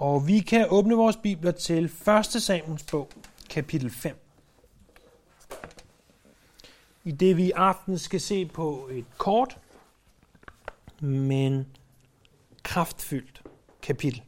[0.00, 1.92] Og vi kan åbne vores bibler til 1.
[2.26, 3.10] Samuels bog,
[3.50, 4.16] kapitel 5.
[7.04, 9.58] I det vi i aften skal se på et kort,
[11.00, 11.66] men
[12.62, 13.42] kraftfyldt
[13.82, 14.22] kapitel.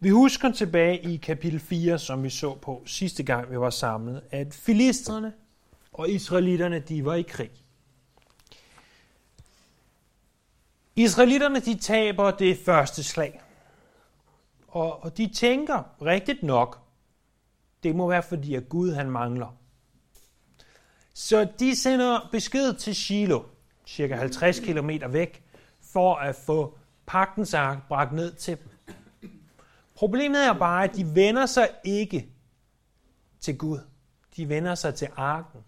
[0.00, 4.22] Vi husker tilbage i kapitel 4, som vi så på sidste gang, vi var samlet,
[4.30, 5.32] at filisterne
[5.92, 7.61] og israelitterne, de var i krig.
[10.96, 13.40] Israelitterne, de taber det første slag.
[14.68, 16.78] Og, og de tænker rigtigt nok,
[17.82, 19.56] det må være fordi, at Gud han mangler.
[21.14, 23.44] Så de sender besked til Shiloh,
[23.86, 25.42] cirka 50 km væk,
[25.92, 28.68] for at få pagtens ark bragt ned til dem.
[29.94, 32.28] Problemet er bare, at de vender sig ikke
[33.40, 33.78] til Gud.
[34.36, 35.60] De vender sig til arken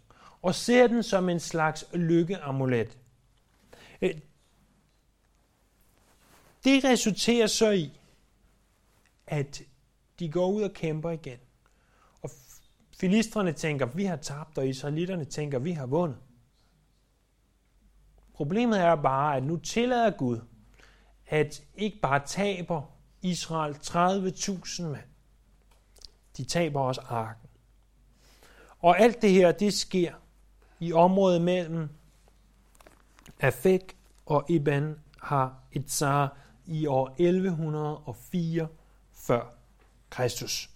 [0.42, 2.98] og ser den som en slags lykkeamulet.
[6.64, 8.00] Det resulterer så i,
[9.26, 9.62] at
[10.18, 11.38] de går ud og kæmper igen.
[12.22, 12.30] Og
[12.98, 16.18] filistrene tænker, vi har tabt, og israelitterne tænker, vi har vundet.
[18.34, 20.40] Problemet er bare, at nu tillader Gud,
[21.26, 22.82] at ikke bare taber
[23.22, 25.08] Israel 30.000 mand.
[26.36, 27.48] De taber også arken.
[28.78, 30.14] Og alt det her, det sker
[30.80, 31.88] i området mellem
[33.40, 35.90] Afek og Iban har et
[36.66, 38.68] i år 1104
[39.12, 39.42] før
[40.10, 40.70] Kristus.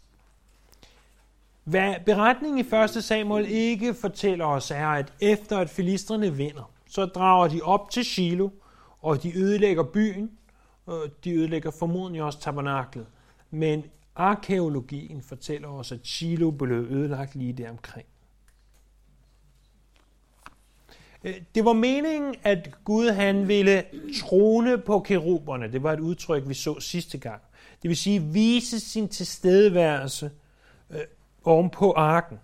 [1.64, 3.04] Hvad beretningen i 1.
[3.04, 8.04] Samuel ikke fortæller os er, at efter at filistrene vinder, så drager de op til
[8.04, 8.50] Shiloh,
[9.00, 10.30] og de ødelægger byen,
[10.86, 13.06] og de ødelægger formodentlig også tabernaklet.
[13.50, 18.06] Men arkeologien fortæller os, at Shiloh blev ødelagt lige der omkring.
[20.88, 23.84] Øh, Øh, det var meningen, at Gud han ville
[24.20, 25.72] trone på keruberne.
[25.72, 27.42] Det var et udtryk, vi så sidste gang.
[27.82, 30.30] Det vil sige vise sin tilstedeværelse
[30.90, 31.00] øh,
[31.44, 32.38] oven på arken.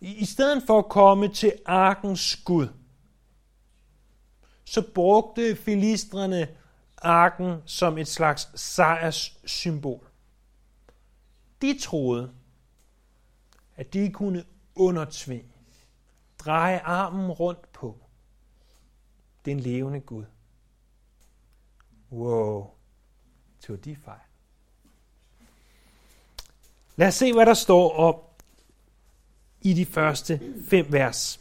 [0.00, 2.68] I, I stedet for at komme til arkens Gud,
[4.64, 6.48] så brugte filistrene
[6.96, 10.06] arken som et slags sejrssymbol.
[11.62, 12.30] De troede,
[13.76, 15.51] at de kunne undertvinge
[16.44, 17.98] dreje armen rundt på
[19.44, 20.24] den levende Gud.
[22.12, 22.70] Wow,
[23.66, 24.18] tog de fejl.
[26.96, 28.42] Lad os se, hvad der står op
[29.60, 31.40] i de første fem vers.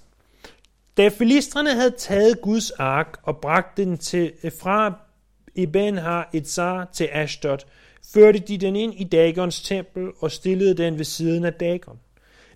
[0.98, 5.00] Da filistrene havde taget Guds ark og bragt den til, fra
[5.56, 7.58] Eben har et zar til Ashdod,
[8.14, 12.00] førte de den ind i Dagons tempel og stillede den ved siden af Dagon.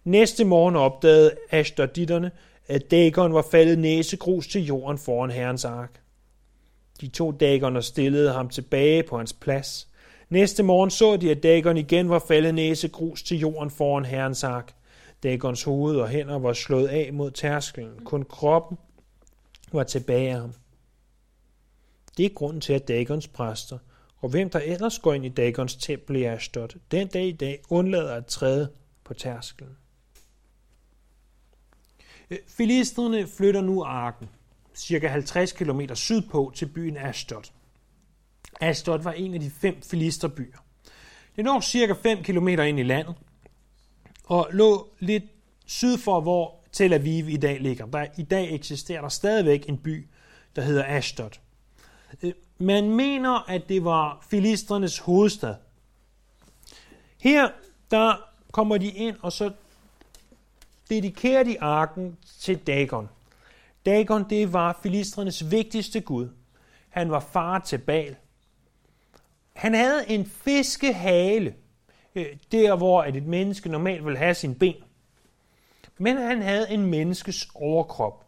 [0.05, 2.31] Næste morgen opdagede Ashdoditterne,
[2.67, 6.01] at Dagon var faldet næsegrus til jorden foran herrens ark.
[7.01, 9.87] De to Dagon stillede ham tilbage på hans plads.
[10.29, 14.73] Næste morgen så de, at Dagon igen var faldet næsegrus til jorden foran herrens ark.
[15.23, 17.99] Dagons hoved og hænder var slået af mod tærskelen.
[18.03, 18.77] Kun kroppen
[19.71, 20.53] var tilbage af ham.
[22.17, 23.77] Det er grunden til, at Dagons præster,
[24.17, 27.61] og hvem der ellers går ind i Dagons tempel i Ashdod, den dag i dag
[27.69, 28.69] undlader at træde
[29.03, 29.77] på tærskelen.
[32.29, 34.29] Øh, Filisterne flytter nu arken
[34.75, 37.43] cirka 50 km sydpå til byen Ashdod.
[38.61, 40.57] Ashdod var en af de fem filisterbyer.
[41.35, 43.15] Det lå cirka 5 km ind i landet,
[44.23, 45.23] og lå lidt
[45.65, 47.85] syd for, hvor Tel Aviv i dag ligger.
[47.85, 50.07] Der, I dag eksisterer der stadigvæk en by,
[50.55, 51.29] der hedder Ashdod.
[52.23, 55.55] Øh, man mener, at det var filisternes hovedstad.
[57.17, 57.49] Her
[57.91, 58.15] der
[58.51, 59.51] kommer de ind, og så
[60.89, 63.09] dedikerer de arken til Dagon.
[63.85, 66.29] Dagon, det var filistrenes vigtigste gud.
[66.89, 68.15] Han var far til Baal.
[69.53, 71.55] Han havde en fiskehale,
[72.15, 74.75] øh, der hvor et menneske normalt vil have sin ben.
[75.97, 78.25] Men han havde en menneskes overkrop.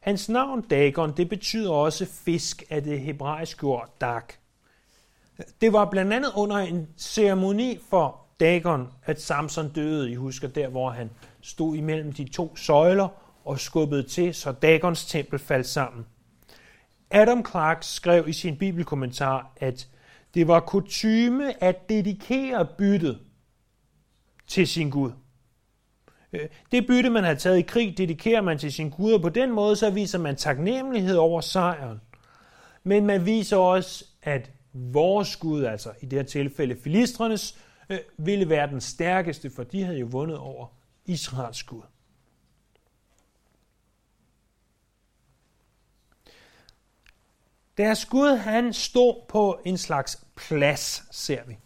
[0.00, 4.22] Hans navn Dagon, det betyder også fisk af det hebraiske ord dag.
[5.60, 10.10] Det var blandt andet under en ceremoni for Dagon, at Samson døde.
[10.10, 11.10] I husker der, hvor han
[11.40, 13.08] stod imellem de to søjler
[13.44, 16.06] og skubbede til, så Dagons tempel faldt sammen.
[17.10, 19.88] Adam Clark skrev i sin bibelkommentar, at
[20.34, 23.18] det var kutyme at dedikere byttet
[24.46, 25.12] til sin Gud.
[26.32, 29.28] Øh, det bytte, man har taget i krig, dedikerer man til sin Gud, og på
[29.28, 32.00] den måde så viser man taknemmelighed over sejren.
[32.84, 38.48] Men man viser også, at vores Gud, altså i det her tilfælde filistrenes, øh, ville
[38.48, 40.66] være den stærkeste, for de havde jo vundet over
[41.06, 41.82] Israels Gud.
[47.78, 51.58] Deres Gud, han stod på en slags plads, ser vi.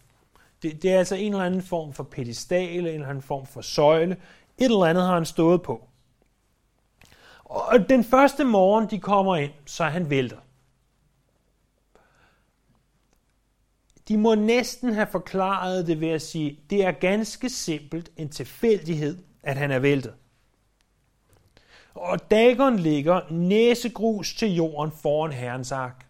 [0.61, 3.61] Det, det er altså en eller anden form for pedestal, en eller anden form for
[3.61, 4.17] søjle.
[4.57, 5.87] Et eller andet har han stået på.
[7.43, 10.37] Og den første morgen, de kommer ind, så er han vælter.
[14.11, 19.23] De må næsten have forklaret det ved at sige, det er ganske simpelt en tilfældighed,
[19.43, 20.13] at han er væltet.
[21.93, 26.05] Og Dagon ligger næsegrus til jorden foran Herrens ark.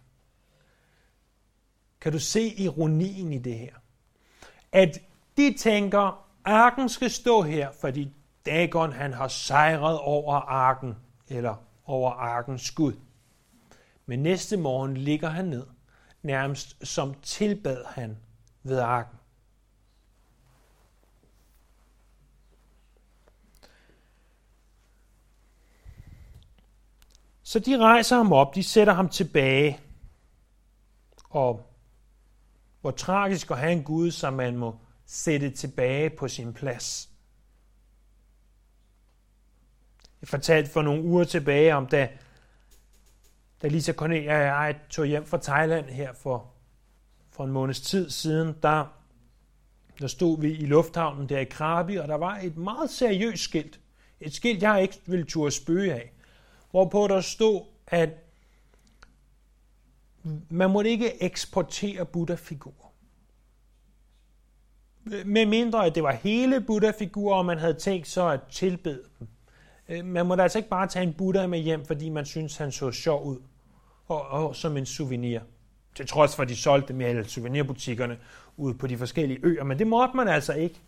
[2.00, 3.74] Kan du se ironien i det her?
[4.72, 4.98] At
[5.36, 8.12] de tænker, arken skal stå her, fordi
[8.46, 10.96] Dagon han har sejret over arken,
[11.28, 11.54] eller
[11.84, 12.94] over arkens skud.
[14.06, 15.66] Men næste morgen ligger han ned,
[16.22, 18.18] nærmest som tilbad han
[18.62, 19.18] ved arken.
[27.42, 29.80] Så de rejser ham op, de sætter ham tilbage.
[31.30, 31.72] Og
[32.80, 37.10] hvor tragisk at have en Gud, som man må sætte tilbage på sin plads.
[40.20, 42.08] Jeg fortalte for nogle uger tilbage om, da,
[43.62, 46.50] da Lisa Cornelia og jeg tog hjem fra Thailand her for,
[47.30, 48.84] for en måneds tid siden, der,
[50.00, 53.80] der stod vi i lufthavnen der i Krabi, og der var et meget seriøst skilt.
[54.20, 56.12] Et skilt, jeg ikke ville turde spøge af
[56.70, 58.10] hvorpå der stod, at
[60.48, 62.92] man måtte ikke eksportere Buddha-figurer.
[65.24, 69.28] Med mindre, at det var hele Buddha-figurer, og man havde tænkt så at tilbede dem.
[70.04, 72.90] Man må altså ikke bare tage en Buddha med hjem, fordi man synes, han så
[72.90, 73.38] sjov ud,
[74.08, 75.40] og, og som en souvenir.
[75.94, 78.18] Til trods for, at de solgte dem i alle souvenirbutikkerne
[78.56, 80.80] ude på de forskellige øer, men det måtte man altså ikke.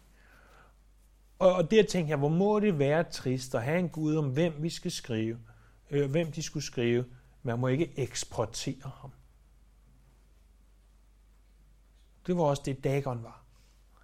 [1.38, 4.28] Og, og der tænkte jeg, hvor må det være trist at have en Gud om,
[4.28, 5.38] hvem vi skal skrive
[5.90, 7.04] øh, hvem de skulle skrive.
[7.42, 9.10] Man må ikke eksportere ham.
[12.26, 13.44] Det var også det, Dagon var.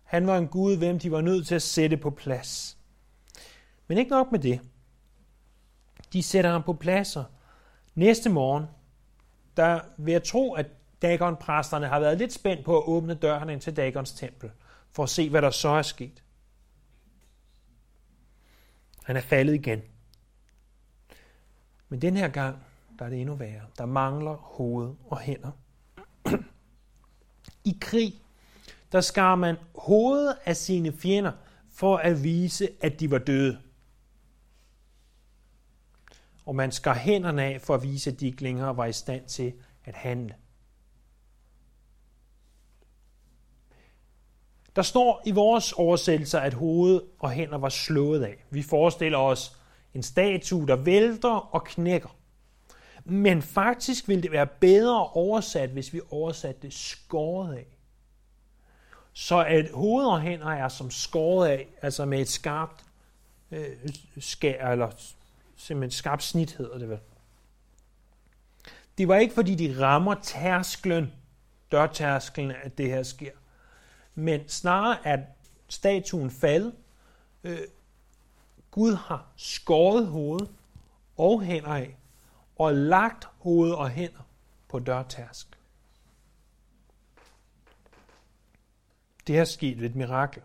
[0.04, 2.78] Han var en gud, hvem de var nødt til at sætte på plads.
[3.86, 4.60] Men ikke nok med det.
[6.12, 7.24] De sætter ham på pladser.
[7.94, 8.64] Næste morgen,
[9.56, 10.66] der vil jeg tro, at
[11.02, 14.50] Dagon-præsterne har været lidt spændt på at åbne dørene ind til Dagons tempel,
[14.90, 16.22] for at se, hvad der så er sket.
[19.04, 19.82] Han er faldet igen.
[21.88, 22.56] Men den her gang,
[22.98, 23.62] der er det endnu værre.
[23.78, 25.50] Der mangler hoved og hænder.
[27.64, 28.22] I krig,
[28.92, 31.32] der skar man hovedet af sine fjender
[31.72, 33.60] for at vise, at de var døde.
[36.44, 39.26] Og man skar hænderne af for at vise, at de ikke længere var i stand
[39.26, 39.52] til
[39.84, 40.34] at handle.
[44.76, 48.44] Der står i vores oversættelser, at hoved og hænder var slået af.
[48.50, 49.56] Vi forestiller os
[49.94, 52.16] en statue, der vælter og knækker.
[53.04, 57.66] Men faktisk ville det være bedre oversat, hvis vi oversatte det skåret af.
[59.12, 62.84] Så at hoved og hænder er som skåret af, altså med et skarpt
[63.50, 63.76] øh,
[64.18, 64.90] skær, eller
[65.60, 66.98] simpelthen skarp snit hedder det vel.
[68.98, 71.12] Det var ikke fordi de rammer tærsklen,
[71.72, 73.32] dørtærsklen, at det her sker.
[74.14, 75.20] Men snarere at
[75.68, 76.74] statuen faldet,
[77.44, 77.58] øh,
[78.70, 80.46] Gud har skåret hoved
[81.16, 81.96] og hænder af,
[82.56, 84.28] og lagt hoved og hænder
[84.68, 85.58] på dørtærsk.
[89.26, 90.42] Det har sket ved et mirakel.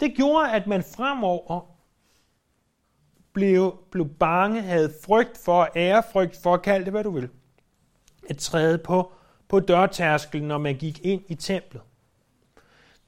[0.00, 1.75] Det gjorde, at man fremover
[3.36, 7.28] blev, blev bange, havde frygt for, ærefrygt for, kald det hvad du vil,
[8.30, 9.12] at træde på,
[9.48, 11.82] på dørtærskelen, når man gik ind i templet.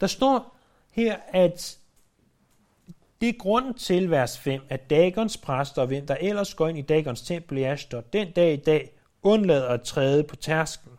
[0.00, 0.56] Der står
[0.90, 1.78] her, at
[3.20, 6.82] det er grunden til, vers 5, at Dagons præster, hvem der ellers går ind i
[6.82, 8.92] Dagons tempel i Ashdod, den dag i dag
[9.22, 10.92] undlader at træde på tærsken.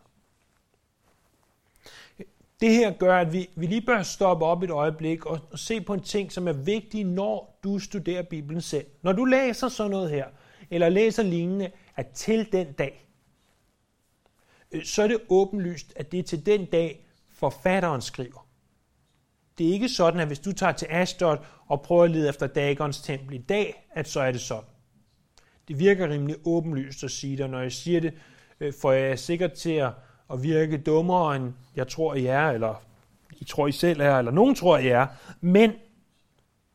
[2.60, 5.80] Det her gør, at vi, vi lige bør stoppe op et øjeblik og, og se
[5.80, 8.86] på en ting, som er vigtig, når du studerer Bibelen selv.
[9.02, 10.26] Når du læser sådan noget her,
[10.70, 13.08] eller læser lignende, at til den dag,
[14.72, 18.46] øh, så er det åbenlyst, at det er til den dag, forfatteren skriver.
[19.58, 21.36] Det er ikke sådan, at hvis du tager til Ashdod
[21.66, 24.70] og prøver at lede efter Dagons tempel i dag, at så er det sådan.
[25.68, 28.14] Det virker rimelig åbenlyst at sige det, når jeg siger det,
[28.60, 29.92] øh, får for jeg er sikkert til at,
[30.30, 32.82] og virke dummere, end jeg tror, I er, eller
[33.40, 35.06] I tror, I selv er, eller nogen tror, I er.
[35.40, 35.72] Men,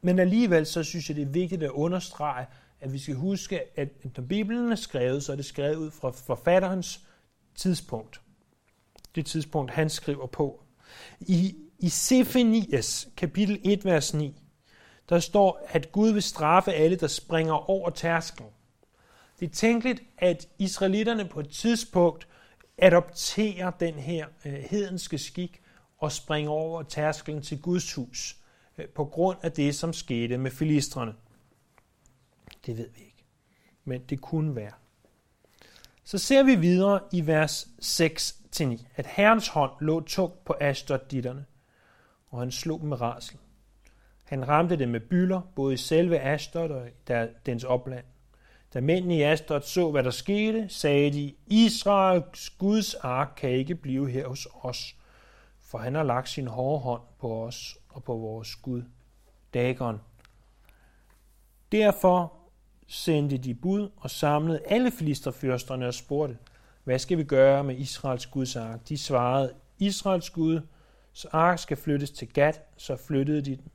[0.02, 2.46] men alligevel så synes jeg, det er vigtigt at understrege,
[2.82, 6.12] at vi skal huske, at når Bibelen er skrevet, så er det skrevet ud fra
[6.12, 7.00] forfatterens
[7.56, 8.22] tidspunkt.
[9.16, 10.64] Det tidspunkt, han skriver på.
[11.20, 14.42] I i Sefanias kapitel 1, vers 9,
[15.10, 18.50] der står, at Gud vil straffe alle, der springer over tærsklen.
[19.40, 22.28] Det er tænkeligt, at israelitterne på et tidspunkt
[22.78, 25.62] adopterer den her øh, hedenske skik
[25.98, 28.38] og springer over tærskelen til Guds hus
[28.78, 31.14] øh, på grund af det, som skete med filistrene.
[32.66, 33.24] Det ved vi ikke,
[33.84, 34.74] men det kunne være.
[36.04, 41.46] Så ser vi videre i vers 6-9, at Herrens hånd lå tungt på Ashdod-ditterne,
[42.30, 43.38] og han slog dem med rasel.
[44.24, 46.88] Han ramte dem med byller, både i selve Ashdod og
[47.46, 48.06] dens opland.
[48.76, 53.76] Da mændene i Asdod så, hvad der skete, sagde de, Israels Guds ark kan ikke
[53.76, 54.96] blive her hos os,
[55.60, 58.84] for han har lagt sin hårde hånd på os og på vores Gud,
[59.54, 60.02] Dagon.
[61.72, 62.34] Derfor
[62.88, 66.38] sendte de bud og samlede alle filisterfyrsterne og spurgte,
[66.84, 68.90] hvad skal vi gøre med Israels Guds ark?
[68.90, 70.62] De svarede, Israels Gud,
[71.14, 73.72] så ark skal flyttes til Gat, så flyttede de den.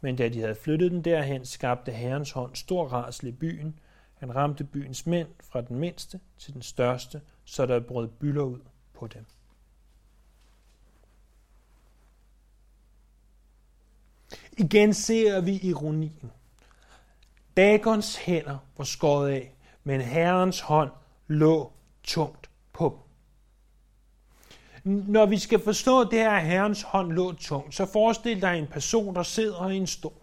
[0.00, 3.78] Men da de havde flyttet den derhen, skabte Herrens hånd stor rasel i byen.
[4.20, 8.60] Han ramte byens mænd fra den mindste til den største, så der brød bylder ud
[8.94, 9.26] på dem.
[14.52, 16.32] Igen ser vi ironien.
[17.56, 20.90] Dagons hænder var skåret af, men Herrens hånd
[21.26, 21.72] lå
[22.04, 22.98] tungt på
[24.84, 25.02] dem.
[25.06, 28.66] Når vi skal forstå det her, at Herrens hånd lå tungt, så forestil dig en
[28.66, 30.19] person, der sidder i en stol.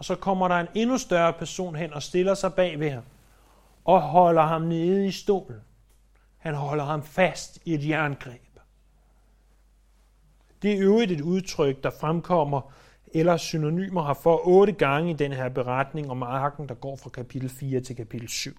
[0.00, 3.02] Og så kommer der en endnu større person hen og stiller sig bag ved ham
[3.84, 5.60] og holder ham nede i stolen.
[6.38, 8.58] Han holder ham fast i et jerngreb.
[10.62, 12.72] Det er øvrigt et udtryk, der fremkommer
[13.14, 17.10] eller synonymer har for otte gange i den her beretning om arken, der går fra
[17.10, 18.56] kapitel 4 til kapitel 7.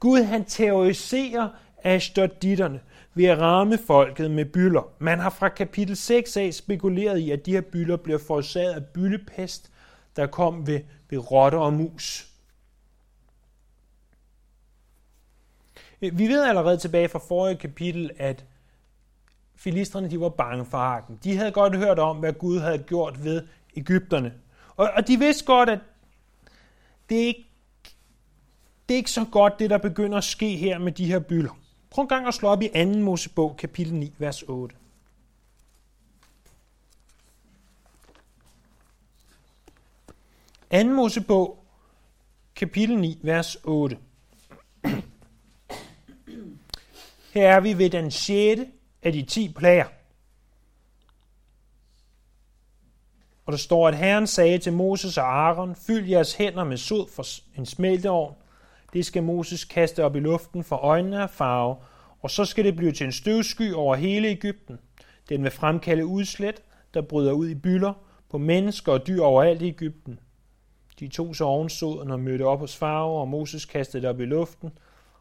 [0.00, 1.48] Gud han terroriserer
[1.82, 2.80] Ashdoditterne
[3.14, 4.92] ved at ramme folket med bylder.
[4.98, 8.84] Man har fra kapitel 6 af spekuleret i, at de her bylder bliver forårsaget af
[8.84, 9.70] byllepest,
[10.16, 10.80] der kom ved,
[11.10, 12.28] ved rotter og mus.
[16.00, 18.44] Vi ved allerede tilbage fra forrige kapitel, at
[19.56, 21.18] filistrene de var bange for arken.
[21.24, 23.42] De havde godt hørt om, hvad Gud havde gjort ved
[23.76, 24.34] Ægypterne.
[24.76, 25.78] Og, og de vidste godt, at
[27.08, 27.46] det er, ikke,
[28.88, 31.58] det er ikke så godt, det der begynder at ske her med de her bylder.
[31.90, 32.84] Prøv en gang at slå op i 2.
[32.84, 34.76] Mosebog, kapitel 9, vers 8.
[40.74, 40.84] 2.
[40.84, 41.64] Mosebog,
[42.54, 43.98] kapitel 9, vers 8.
[47.34, 48.60] Her er vi ved den 6.
[49.02, 49.84] af de 10 plager.
[53.46, 57.08] Og der står, at Herren sagde til Moses og Aaron, fyld jeres hænder med sod
[57.08, 57.26] for
[57.58, 58.34] en smelteovn,
[58.92, 61.76] det skal Moses kaste op i luften for øjnene af farve,
[62.22, 64.78] og så skal det blive til en støvsky over hele Ægypten.
[65.28, 66.62] Den vil fremkalde udslæt,
[66.94, 67.92] der bryder ud i bylder
[68.30, 70.18] på mennesker og dyr overalt i Ægypten.
[71.00, 74.24] De to så ovensoden og mødte op hos farver, og Moses kastede det op i
[74.24, 74.70] luften,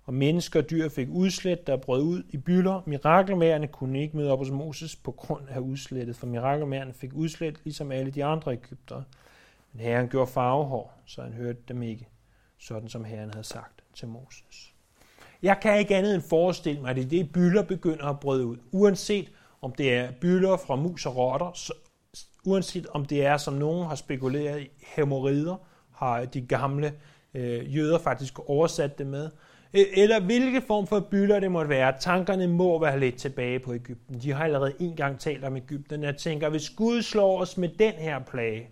[0.06, 2.82] og mennesker og dyr fik udslæt, der brød ud i bylder.
[2.86, 7.56] Mirakelmærerne kunne ikke møde op hos Moses på grund af udslættet, for mirakelmærerne fik udslæt,
[7.63, 9.03] ligesom alle de andre Ægyptere.
[9.74, 12.08] Men Herren gjorde farvehår, så han hørte dem ikke
[12.58, 14.74] sådan som Herren havde sagt til Moses.
[15.42, 18.46] Jeg kan ikke andet end forestille mig, at det er det, bylder begynder at brøde
[18.46, 18.58] ud.
[18.72, 21.72] Uanset om det er bylder fra mus og rotter,
[22.45, 25.55] uanset om det er, som nogen har spekuleret i, hemorrider,
[25.91, 26.93] har de gamle
[27.33, 29.29] øh, jøder faktisk oversat det med,
[29.73, 31.93] e-, eller hvilke form for bylder det måtte være.
[32.00, 34.21] Tankerne må være lidt tilbage på Ægypten.
[34.21, 36.03] De har allerede en gang talt om Ægypten.
[36.03, 38.69] Jeg tænker, hvis Gud slår os med den her plage,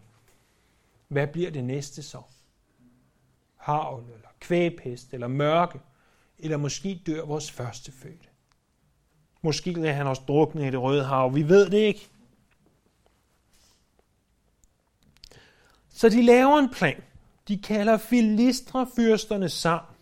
[1.07, 2.21] hvad bliver det næste så?
[3.61, 5.79] havl, eller kvægpest, eller mørke,
[6.39, 8.27] eller måske dør vores første fødte.
[9.41, 11.35] Måske er han også druknet i det røde hav.
[11.35, 12.09] Vi ved det ikke.
[16.01, 17.01] Så de laver en plan.
[17.47, 19.95] De kalder filistrefyrsterne sammen.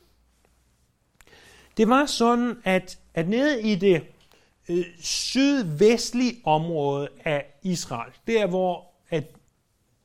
[1.78, 4.04] Det var sådan, at, at nede i det
[4.70, 9.24] øh, sydvestlige område af Israel, der hvor at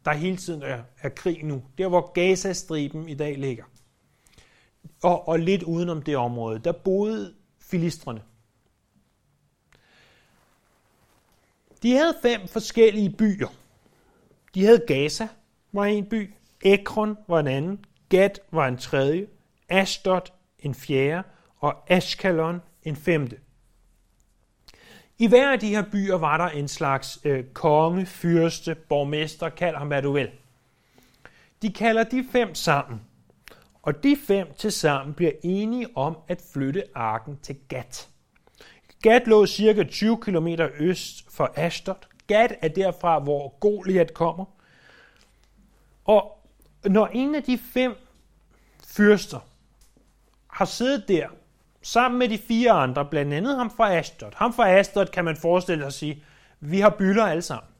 [0.04, 1.62] der hele tiden er, er krig nu.
[1.78, 3.64] Der hvor Gazastriben i dag ligger.
[5.02, 8.22] Og, og lidt udenom det område, der boede filistrene.
[11.82, 13.48] De havde fem forskellige byer.
[14.54, 15.28] De havde Gaza,
[15.74, 19.26] var en by, Ekron var en anden, Gad var en tredje,
[19.68, 20.20] Ashdod
[20.58, 21.22] en fjerde,
[21.58, 23.36] og Ashkelon en femte.
[25.18, 29.76] I hver af de her byer var der en slags øh, konge, fyrste, borgmester, kald
[29.76, 30.30] ham hvad du vil.
[31.62, 33.00] De kalder de fem sammen,
[33.82, 38.08] og de fem til sammen bliver enige om at flytte arken til Gat.
[39.02, 41.94] Gat lå cirka 20 km øst for Ashdod.
[42.26, 44.44] Gat er derfra, hvor Goliat kommer.
[46.04, 46.48] Og
[46.84, 47.96] når en af de fem
[48.86, 49.40] fyrster
[50.46, 51.28] har siddet der
[51.82, 54.30] sammen med de fire andre, blandt andet ham fra Ashdod.
[54.34, 56.24] Ham fra Ashdod kan man forestille sig at sige,
[56.60, 57.70] vi har bylder alle sammen.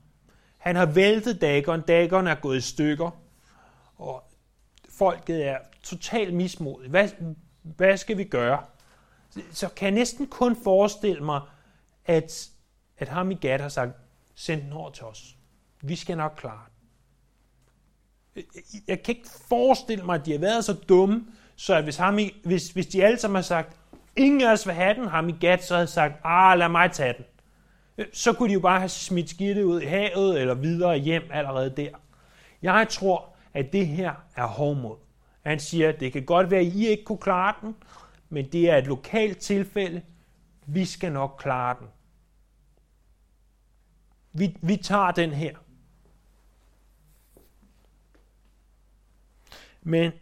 [0.59, 3.11] Han har væltet Dagon, Dagon er gået i stykker,
[3.97, 4.25] og
[4.88, 6.90] folket er totalt mismodigt.
[6.90, 7.09] Hvad,
[7.62, 8.62] hvad skal vi gøre?
[9.52, 11.40] Så kan jeg næsten kun forestille mig,
[12.04, 12.49] at,
[12.99, 13.93] at ham i Gad har sagt,
[14.35, 15.37] send den over til os.
[15.83, 16.74] Vi skal nok klare det.
[18.88, 21.26] Jeg kan ikke forestille mig, at de har været så dumme,
[21.56, 23.76] så at hvis, ham i, hvis, hvis de alle sammen har sagt,
[24.16, 26.92] ingen af os vil have den, ham i Gat, så havde sagt, ah, lad mig
[26.92, 27.24] tage den.
[28.12, 31.70] Så kunne de jo bare have smidt skidtet ud i havet, eller videre hjem allerede
[31.76, 31.90] der.
[32.62, 34.96] Jeg tror, at det her er hårdmod.
[35.42, 37.76] Han siger, at det kan godt være, at I ikke kunne klare den,
[38.28, 40.02] men det er et lokalt tilfælde.
[40.66, 41.86] Vi skal nok klare den.
[44.32, 45.56] Vi, vi tager den her.
[49.84, 50.12] Men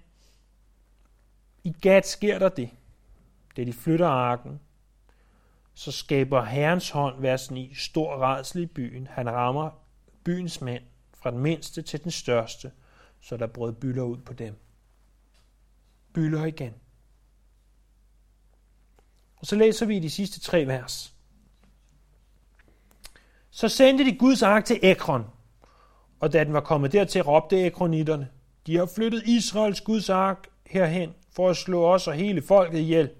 [1.64, 2.70] i Gat sker der det.
[3.56, 4.60] Da de flytter arken,
[5.74, 9.06] så skaber Herrens hånd, vers 9, stor redsel i byen.
[9.06, 9.70] Han rammer
[10.24, 10.82] byens mænd,
[11.14, 12.72] fra den mindste til den største,
[13.20, 14.56] så der brød byller ud på dem.
[16.12, 16.74] Byller igen.
[19.36, 21.14] Og så læser vi de sidste tre vers.
[23.50, 25.24] Så sendte de Guds ark til Ekron,
[26.20, 28.28] og da den var kommet dertil, råbte ekronitterne,
[28.66, 33.10] de har flyttet Israels Guds ark herhen for at slå os og hele folket ihjel.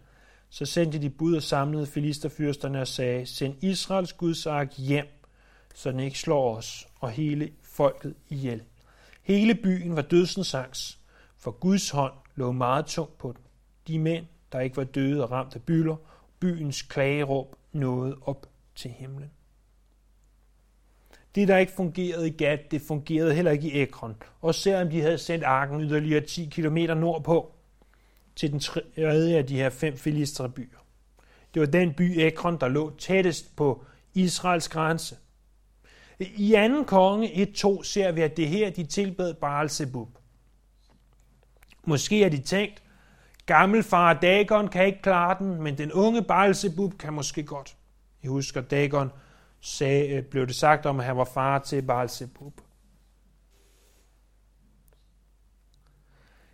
[0.50, 5.06] Så sendte de bud og samlede filisterfyrsterne og sagde, send Israels Guds ark hjem,
[5.74, 8.62] så den ikke slår os og hele folket ihjel.
[9.22, 10.98] Hele byen var dødsens angst,
[11.38, 13.42] for Guds hånd lå meget tungt på den.
[13.86, 15.96] De mænd, der ikke var døde og ramt af bylder,
[16.40, 19.30] byens klageråb nåede op til himlen.
[21.34, 24.16] Det, der ikke fungerede i Gat, det fungerede heller ikke i Ekron.
[24.40, 27.52] Og selvom de havde sendt arken yderligere 10 km nordpå,
[28.36, 30.78] til den tredje af de her fem filistre byer.
[31.54, 33.84] Det var den by Ekron, der lå tættest på
[34.14, 35.16] Israels grænse.
[36.18, 40.08] I anden konge 1.2 ser vi, at det her, de tilbad Baal Zebub.
[41.84, 42.82] Måske har de tænkt,
[43.46, 47.76] gammelfar Dagon kan ikke klare den, men den unge Baal Zebub kan måske godt.
[48.22, 49.10] Jeg husker, Dagon
[49.62, 52.60] sagde, øh, blev det sagt om, at han var far til Baal Zebub.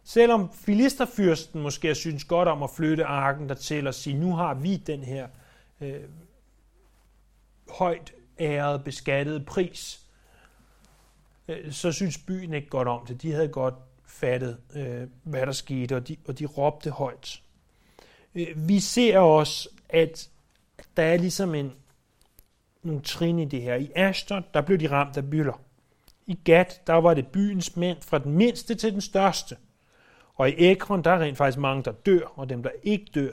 [0.05, 4.77] Selvom filisterfyrsten måske synes godt om at flytte arken dertil og sige, nu har vi
[4.77, 5.29] den her
[5.81, 6.01] øh,
[7.69, 10.07] højt ærede, beskattede pris,
[11.49, 13.23] øh, så synes byen ikke godt om det.
[13.23, 13.75] De havde godt
[14.07, 17.43] fattet, øh, hvad der skete, og de, og de råbte højt.
[18.35, 20.31] Øh, vi ser også, at
[20.97, 21.73] der er ligesom en,
[22.89, 23.75] nogle trin i det her.
[23.75, 25.61] I Ashton, der blev de ramt af byller.
[26.27, 29.57] I Gat, der var det byens mænd fra den mindste til den største.
[30.35, 33.33] Og i Ekron, der er rent faktisk mange, der dør, og dem, der ikke dør,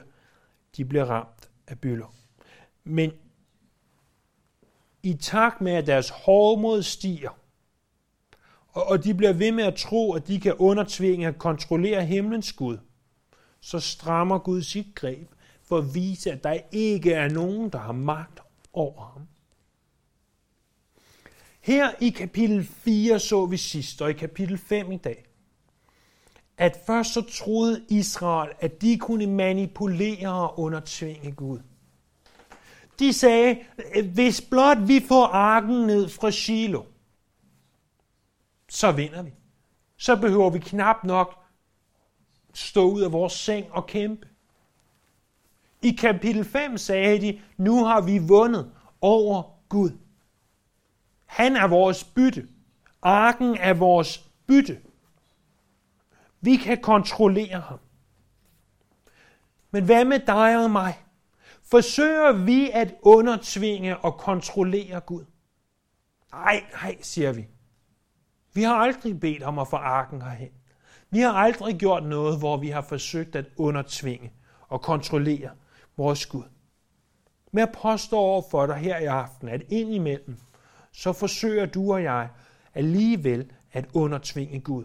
[0.76, 2.14] de bliver ramt af byller.
[2.84, 3.12] Men
[5.02, 7.38] i takt med, at deres hårdmod stiger,
[8.72, 12.78] og de bliver ved med at tro, at de kan undertvinge og kontrollere himlens Gud,
[13.60, 15.28] så strammer Gud sit greb
[15.62, 18.40] for at vise, at der ikke er nogen, der har magt
[18.72, 19.28] over ham.
[21.66, 25.26] Her i kapitel 4 så vi sidst, og i kapitel 5 i dag,
[26.58, 31.58] at først så troede Israel, at de kunne manipulere og undertvinge Gud.
[32.98, 33.58] De sagde,
[34.14, 36.84] hvis blot vi får arken ned fra Shiloh,
[38.68, 39.30] så vinder vi.
[39.96, 41.38] Så behøver vi knap nok
[42.54, 44.28] stå ud af vores seng og kæmpe.
[45.82, 49.90] I kapitel 5 sagde de, nu har vi vundet over Gud.
[51.26, 52.48] Han er vores bytte.
[53.02, 54.80] Arken er vores bytte.
[56.40, 57.78] Vi kan kontrollere ham.
[59.70, 60.98] Men hvad med dig og mig?
[61.62, 65.24] Forsøger vi at undertvinge og kontrollere Gud?
[66.32, 67.46] Nej, nej, siger vi.
[68.52, 70.50] Vi har aldrig bedt om at få arken herhen.
[71.10, 74.32] Vi har aldrig gjort noget, hvor vi har forsøgt at undertvinge
[74.68, 75.50] og kontrollere
[75.96, 76.44] vores Gud.
[77.52, 80.36] Men jeg påstår over for dig her i aften, at indimellem,
[80.96, 82.28] så forsøger du og jeg
[82.74, 84.84] alligevel at undertvinge Gud.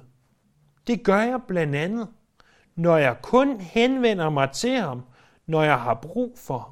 [0.87, 2.07] Det gør jeg blandt andet,
[2.75, 5.05] når jeg kun henvender mig til ham,
[5.45, 6.71] når jeg har brug for ham.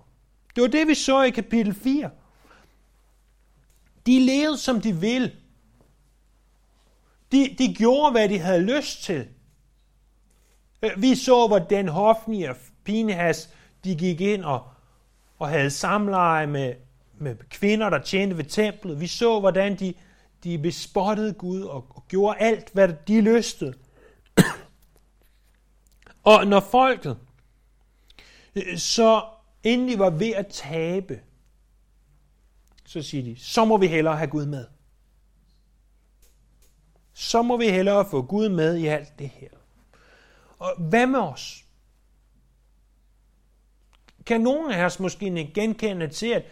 [0.55, 2.09] Det var det, vi så i kapitel 4.
[4.05, 5.31] De levede, som de ville.
[7.31, 9.27] De, de gjorde, hvad de havde lyst til.
[10.83, 14.67] Øh, vi så, hvordan Hofni og Pinhas, de gik ind og,
[15.39, 16.73] og havde samleje med,
[17.21, 18.99] med kvinder, der tjente ved templet.
[18.99, 19.93] Vi så, hvordan de,
[20.43, 23.73] de bespottede Gud og, og gjorde alt, hvad de lystede.
[26.23, 27.17] Og når folket
[28.55, 29.23] øh, Så
[29.63, 31.21] endelig var ved at tabe,
[32.85, 34.65] så siger de, så må vi hellere have Gud med.
[37.13, 39.49] Så må vi hellere få Gud med i alt det her.
[40.59, 41.65] Og hvad med os?
[44.25, 46.45] Kan nogen af os måske genkende til, at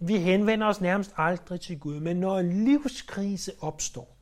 [0.00, 4.16] vi henvender os nærmest aldrig til Gud, men når en livskrise opstår,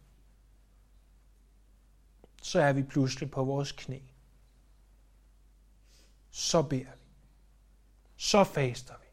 [2.42, 3.98] så er vi pludselig på vores knæ.
[6.30, 7.08] Så beder vi.
[8.16, 9.06] Så faster vi.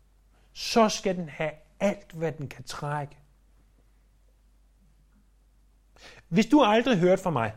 [0.53, 3.17] Så skal den have alt, hvad den kan trække.
[6.27, 7.53] Hvis du aldrig hørt fra mig,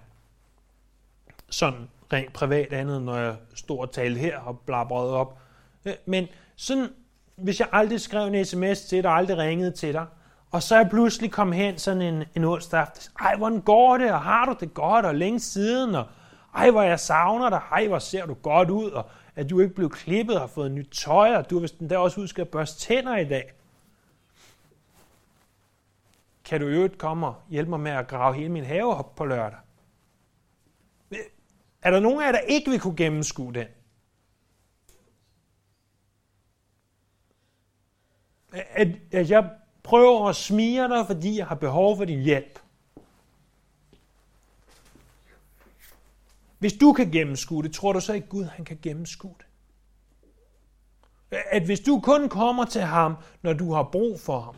[1.51, 5.39] sådan rent privat andet, når jeg stod og talte her og blabrede op,
[5.85, 6.89] øh, men sådan,
[7.39, 10.07] hvis jeg aldrig skrev en sms til dig, aldrig ringede til dig,
[10.51, 13.03] og så er jeg pludselig kom hen sådan en, en onsdag aften.
[13.21, 16.07] Ej, hvordan går det, og har du det godt, og længe siden, og
[16.55, 19.75] ej, hvor jeg savner dig, ej, hvor ser du godt ud, og at du ikke
[19.75, 22.49] blev klippet og har fået nyt tøj, og du har vist der også husket at
[22.49, 23.53] børste tænder i dag.
[26.45, 29.15] Kan du i øvrigt komme og hjælpe mig med at grave hele min have op
[29.15, 29.59] på lørdag?
[31.83, 33.67] Er der nogen af jer, der ikke vil kunne gennemskue den?
[38.53, 39.51] At, at jeg
[39.83, 42.59] prøver at smige dig, fordi jeg har behov for din hjælp.
[46.59, 49.47] Hvis du kan gennemskue det, tror du så ikke Gud, han kan gennemskue det?
[51.51, 54.55] At hvis du kun kommer til ham, når du har brug for ham,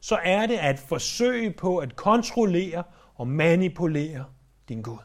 [0.00, 4.24] så er det at forsøge på at kontrollere og manipulere
[4.68, 4.98] din Gud.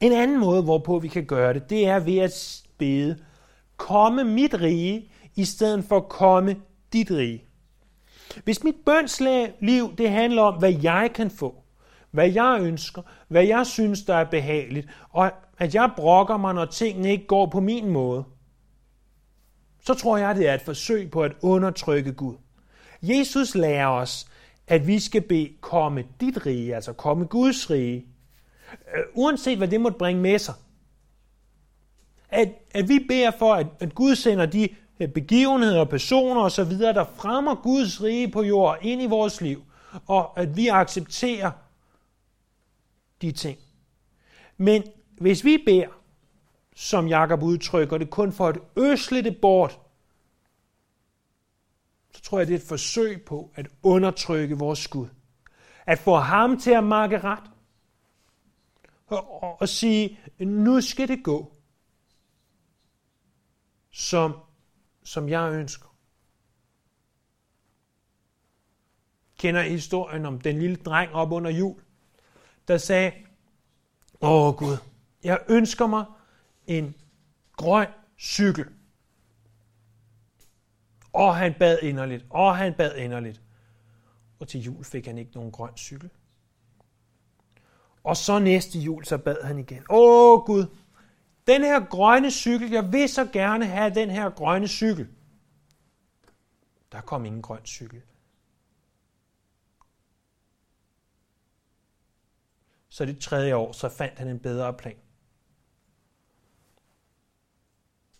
[0.00, 3.24] En anden måde, hvorpå vi kan gøre det, det er ved at bede,
[3.76, 6.56] komme mit rige, i stedet for komme
[6.92, 7.44] dit rige.
[8.44, 11.62] Hvis mit bønsliv, det handler om, hvad jeg kan få,
[12.10, 16.64] hvad jeg ønsker, hvad jeg synes, der er behageligt, og at jeg brokker mig, når
[16.64, 18.24] tingene ikke går på min måde,
[19.86, 22.34] så tror jeg, det er et forsøg på at undertrykke Gud.
[23.02, 24.26] Jesus lærer os,
[24.66, 28.06] at vi skal bede komme dit rige, altså komme Guds rige,
[28.96, 30.54] øh, uanset hvad det måtte bringe med sig.
[32.28, 34.68] At, at vi beder for, at, at Gud sender de
[35.00, 39.64] Øh, begivenheder, personer osv., der fremmer Guds rige på jord ind i vores liv,
[40.06, 41.50] og at vi accepterer
[43.22, 43.58] de ting.
[44.56, 44.82] Men
[45.18, 45.88] hvis vi beder,
[46.74, 49.80] som Jakob udtrykker det, kun for at øsle det bort,
[52.14, 55.08] så tror jeg, det er et forsøg på at undertrykke vores Gud.
[55.86, 57.50] At få ham til at makke ret.
[59.06, 61.52] Og, og, og sige, nu skal det gå,
[63.90, 64.34] som,
[65.04, 65.86] som jeg ønsker.
[69.38, 71.80] Kender historien om den lille dreng op under jul,
[72.68, 73.12] der sagde,
[74.20, 74.76] åh Gud,
[75.24, 76.04] jeg ønsker mig
[76.66, 76.94] en
[77.56, 78.66] grøn cykel.
[81.12, 83.42] Og han bad inderligt, og han bad inderligt.
[84.40, 86.10] Og til jul fik han ikke nogen grøn cykel.
[88.04, 89.84] Og så næste jul, så bad han igen.
[89.90, 90.66] Åh Gud,
[91.50, 95.08] den her grønne cykel, jeg vil så gerne have den her grønne cykel.
[96.92, 98.02] Der kom ingen grøn cykel.
[102.88, 104.96] Så det tredje år, så fandt han en bedre plan.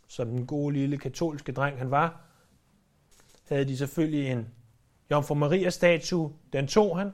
[0.09, 2.21] Som den gode lille katolske dreng han var,
[3.49, 4.49] havde de selvfølgelig en
[5.11, 6.33] Jomfru Maria-statue.
[6.53, 7.13] Den tog han,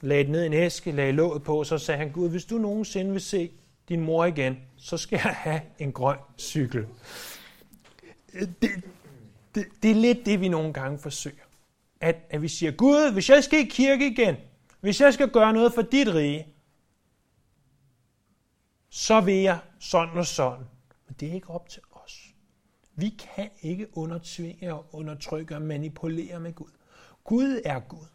[0.00, 2.44] lagde den ned i en æske, lagde låget på, og så sagde han, Gud, hvis
[2.44, 3.52] du nogensinde vil se
[3.88, 6.86] din mor igen, så skal jeg have en grøn cykel.
[8.32, 8.84] Det,
[9.54, 11.44] det, det er lidt det, vi nogle gange forsøger.
[12.00, 14.36] At, at vi siger, Gud, hvis jeg skal i kirke igen,
[14.80, 16.46] hvis jeg skal gøre noget for dit rige,
[18.90, 20.66] så vil jeg sådan og sådan.
[21.06, 22.34] Men det er ikke op til os.
[22.94, 26.70] Vi kan ikke undertvinge og undertrykke og manipulere med Gud.
[27.24, 28.06] Gud er Gud.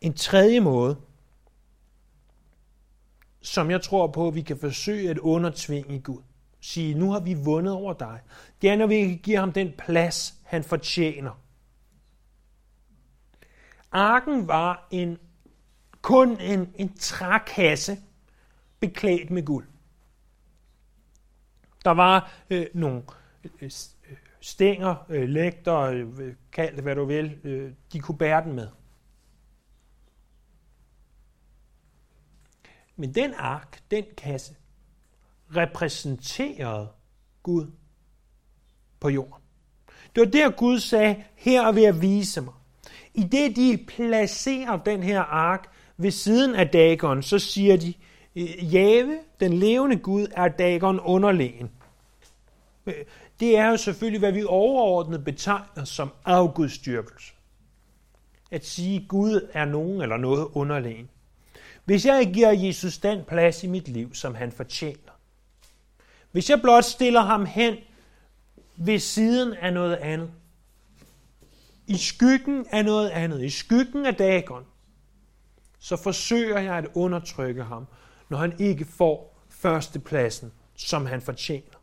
[0.00, 1.00] En tredje måde,
[3.42, 6.22] som jeg tror på, at vi kan forsøge at undertvinge Gud.
[6.60, 8.20] Sige, nu har vi vundet over dig.
[8.62, 11.40] Det er, når vi giver ham den plads, han fortjener.
[13.92, 15.18] Arken var en,
[16.02, 17.98] kun en, en trækasse
[18.80, 19.66] beklædt med guld.
[21.84, 23.02] Der var øh, nogle
[23.44, 23.70] øh, øh
[24.40, 28.68] stænger, øh, lægter, øh, kald det hvad du vil, øh, de kunne bære den med.
[33.00, 34.54] Men den ark, den kasse,
[35.56, 36.88] repræsenterede
[37.42, 37.66] Gud
[39.00, 39.44] på jorden.
[40.14, 42.54] Det var der Gud sagde, her er jeg vise mig.
[43.14, 47.94] I det de placerer den her ark ved siden af Dagon, så siger de,
[48.36, 51.70] øh, Jave, den levende Gud, er Dagon underlegen.
[53.40, 57.32] Det er jo selvfølgelig, hvad vi overordnet betegner som afgudstyrkelse.
[58.50, 61.08] At sige, Gud er nogen eller noget underlegen.
[61.90, 65.12] Hvis jeg ikke giver Jesus den plads i mit liv, som han fortjener.
[66.32, 67.76] Hvis jeg blot stiller ham hen
[68.76, 70.30] ved siden af noget andet.
[71.86, 73.44] I skyggen af noget andet.
[73.44, 74.64] I skyggen af Dagon.
[75.78, 77.86] Så forsøger jeg at undertrykke ham,
[78.28, 81.78] når han ikke får førstepladsen, som han fortjener.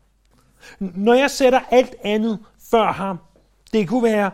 [0.78, 2.38] Når jeg sætter alt andet
[2.70, 3.18] før ham,
[3.72, 4.30] det kunne være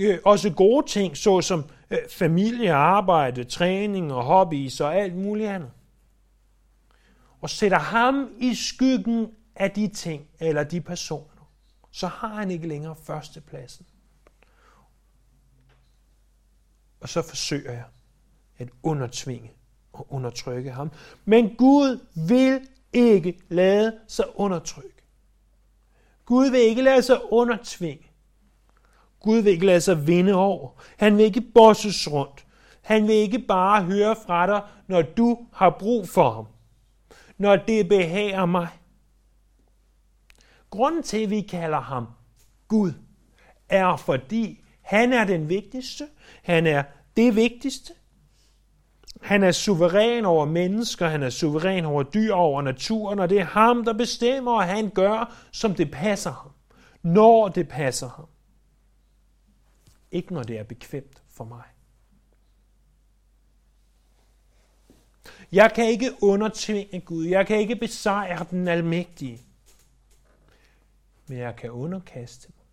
[0.00, 5.70] øh, også gode ting, såsom øh, familie, arbejde, træning og hobbies og alt muligt andet.
[7.40, 11.50] Og sætter ham i skyggen af de ting eller de personer,
[11.90, 13.86] så har han ikke længere førstepladsen.
[17.00, 17.84] Og så forsøger jeg
[18.58, 19.52] at undertvinge
[19.92, 20.90] og undertrykke ham.
[21.24, 25.02] Men Gud vil ikke lade sig undertrykke.
[26.24, 28.07] Gud vil ikke lade sig undertvinge.
[29.20, 30.70] Gud vil ikke lade sig vinde over.
[30.96, 32.46] Han vil ikke bosses rundt.
[32.82, 36.46] Han vil ikke bare høre fra dig, når du har brug for ham.
[37.38, 38.68] Når det behager mig.
[40.70, 42.06] Grunden til, at vi kalder ham
[42.68, 42.92] Gud,
[43.68, 46.04] er fordi han er den vigtigste.
[46.42, 46.82] Han er
[47.16, 47.92] det vigtigste.
[49.22, 53.44] Han er suveræn over mennesker, han er suveræn over dyr, over naturen, og det er
[53.44, 56.50] ham, der bestemmer, og han gør, som det passer ham.
[57.02, 58.26] Når det passer ham.
[60.10, 61.64] Ikke når det er bekvemt for mig.
[65.52, 67.24] Jeg kan ikke undertvinge Gud.
[67.24, 69.42] Jeg kan ikke besejre den almægtige.
[71.26, 72.64] Men jeg kan underkaste mig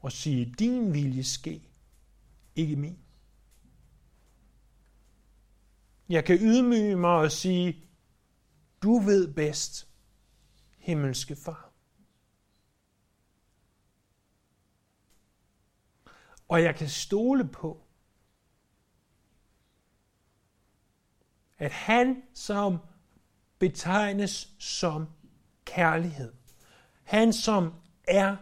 [0.00, 1.70] og sige, din vilje ske,
[2.56, 2.98] ikke min.
[6.08, 7.84] Jeg kan ydmyge mig og sige,
[8.82, 9.88] du ved bedst,
[10.78, 11.69] himmelske far.
[16.50, 17.82] Og jeg kan stole på,
[21.58, 22.78] at han, som
[23.58, 25.06] betegnes som
[25.64, 26.32] kærlighed,
[27.02, 27.74] han som
[28.08, 28.36] er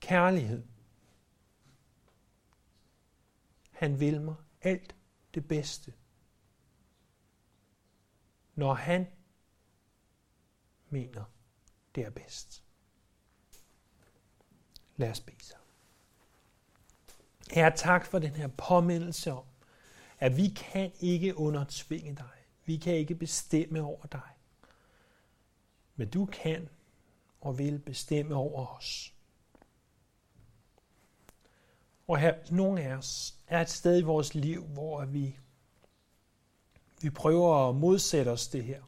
[0.00, 0.62] kærlighed,
[3.70, 4.96] han vil mig alt
[5.34, 5.92] det bedste
[8.54, 9.06] når han
[10.88, 11.24] mener,
[11.94, 12.64] det er bedst.
[14.96, 15.63] Lad os bede sammen.
[17.54, 19.44] Herre, tak for den her påmindelse om,
[20.18, 22.30] at vi kan ikke undertvinge dig.
[22.64, 24.30] Vi kan ikke bestemme over dig.
[25.96, 26.68] Men du kan
[27.40, 29.14] og vil bestemme over os.
[32.08, 35.38] Og her, nogle af os er et sted i vores liv, hvor vi
[37.02, 38.82] vi prøver at modsætte os det her,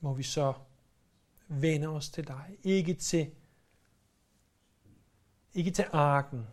[0.00, 0.52] må vi så
[1.48, 2.56] vende os til dig.
[2.62, 3.30] Ikke til,
[5.54, 6.46] ikke til arken,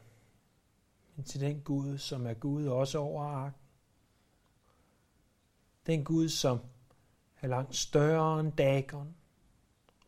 [1.16, 3.62] men til den Gud, som er Gud også over arken.
[5.86, 6.60] Den Gud, som
[7.42, 9.16] er langt større end Dagon,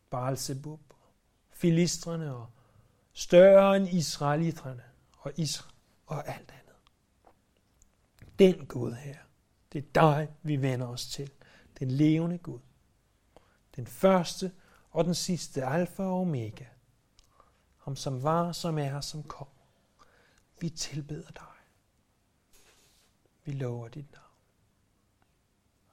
[0.10, 0.82] Baalzebub,
[1.52, 2.48] filistrene og
[3.14, 4.84] større end israelitrene
[5.18, 5.74] og Israel
[6.06, 6.76] og alt andet.
[8.40, 9.18] Den Gud her
[9.74, 11.32] det er dig, vi vender os til.
[11.80, 12.60] Den levende Gud.
[13.76, 14.52] Den første
[14.92, 16.66] og den sidste, alfa og omega.
[17.78, 19.48] Ham som var, som er, som kom.
[20.60, 21.44] Vi tilbeder dig.
[23.44, 24.26] Vi lover dit navn.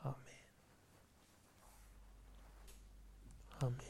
[0.01, 0.27] Amen.
[3.61, 3.90] Amen.